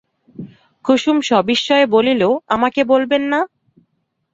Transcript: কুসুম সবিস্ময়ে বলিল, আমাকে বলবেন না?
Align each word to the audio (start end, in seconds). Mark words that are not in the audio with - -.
কুসুম 0.85 1.17
সবিস্ময়ে 1.21 1.85
বলিল, 1.95 2.21
আমাকে 2.47 2.81
বলবেন 2.91 3.23
না? 3.31 3.39